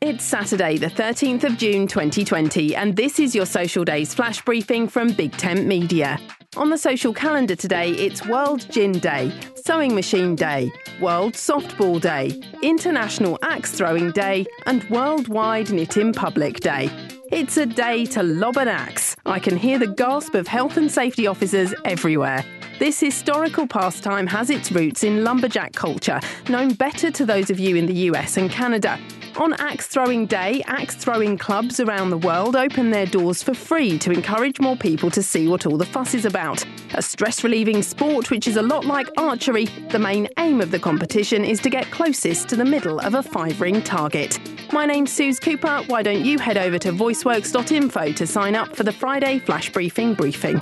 It's 0.00 0.22
Saturday, 0.22 0.78
the 0.78 0.86
13th 0.86 1.42
of 1.42 1.58
June 1.58 1.88
2020, 1.88 2.76
and 2.76 2.94
this 2.94 3.18
is 3.18 3.34
your 3.34 3.44
Social 3.44 3.84
Days 3.84 4.14
flash 4.14 4.40
briefing 4.42 4.86
from 4.86 5.08
Big 5.12 5.32
Tent 5.32 5.66
Media. 5.66 6.20
On 6.56 6.70
the 6.70 6.78
social 6.78 7.12
calendar 7.12 7.56
today, 7.56 7.90
it's 7.90 8.24
World 8.24 8.64
Gin 8.70 8.92
Day, 8.92 9.32
Sewing 9.56 9.96
Machine 9.96 10.36
Day, 10.36 10.70
World 11.00 11.32
Softball 11.32 12.00
Day, 12.00 12.40
International 12.62 13.40
Axe 13.42 13.72
Throwing 13.72 14.12
Day, 14.12 14.46
and 14.66 14.88
Worldwide 14.88 15.72
Knit 15.72 15.96
in 15.96 16.12
Public 16.12 16.60
Day. 16.60 16.88
It's 17.32 17.56
a 17.56 17.66
day 17.66 18.06
to 18.06 18.22
lob 18.22 18.56
an 18.56 18.68
axe. 18.68 19.16
I 19.26 19.40
can 19.40 19.56
hear 19.56 19.80
the 19.80 19.88
gasp 19.88 20.34
of 20.34 20.46
health 20.46 20.76
and 20.76 20.92
safety 20.92 21.26
officers 21.26 21.74
everywhere. 21.84 22.44
This 22.78 23.00
historical 23.00 23.66
pastime 23.66 24.28
has 24.28 24.48
its 24.48 24.70
roots 24.70 25.02
in 25.02 25.24
lumberjack 25.24 25.72
culture, 25.72 26.20
known 26.48 26.74
better 26.74 27.10
to 27.10 27.26
those 27.26 27.50
of 27.50 27.58
you 27.58 27.74
in 27.74 27.86
the 27.86 27.94
US 28.10 28.36
and 28.36 28.48
Canada. 28.48 28.96
On 29.38 29.52
Axe 29.60 29.86
Throwing 29.86 30.26
Day, 30.26 30.64
axe 30.66 30.96
throwing 30.96 31.38
clubs 31.38 31.78
around 31.78 32.10
the 32.10 32.18
world 32.18 32.56
open 32.56 32.90
their 32.90 33.06
doors 33.06 33.40
for 33.40 33.54
free 33.54 33.96
to 34.00 34.10
encourage 34.10 34.58
more 34.58 34.76
people 34.76 35.12
to 35.12 35.22
see 35.22 35.46
what 35.46 35.64
all 35.64 35.76
the 35.76 35.86
fuss 35.86 36.12
is 36.12 36.24
about. 36.24 36.66
A 36.94 37.02
stress 37.02 37.44
relieving 37.44 37.80
sport 37.80 38.32
which 38.32 38.48
is 38.48 38.56
a 38.56 38.62
lot 38.62 38.84
like 38.84 39.06
archery, 39.16 39.66
the 39.90 39.98
main 40.00 40.26
aim 40.38 40.60
of 40.60 40.72
the 40.72 40.78
competition 40.80 41.44
is 41.44 41.60
to 41.60 41.70
get 41.70 41.88
closest 41.92 42.48
to 42.48 42.56
the 42.56 42.64
middle 42.64 42.98
of 42.98 43.14
a 43.14 43.22
five 43.22 43.60
ring 43.60 43.80
target. 43.80 44.40
My 44.72 44.86
name's 44.86 45.12
Suze 45.12 45.38
Cooper. 45.38 45.84
Why 45.86 46.02
don't 46.02 46.24
you 46.24 46.40
head 46.40 46.58
over 46.58 46.76
to 46.80 46.90
voiceworks.info 46.90 48.12
to 48.14 48.26
sign 48.26 48.56
up 48.56 48.74
for 48.74 48.82
the 48.82 48.92
Friday 48.92 49.38
Flash 49.38 49.70
Briefing 49.70 50.14
briefing? 50.14 50.60